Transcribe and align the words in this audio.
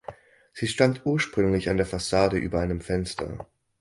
Sie 0.51 0.65
stand 0.67 1.05
ursprünglich 1.05 1.69
an 1.69 1.77
der 1.77 1.85
Fassade 1.85 2.37
über 2.37 2.59
einem 2.59 2.81
Fenster. 2.81 3.45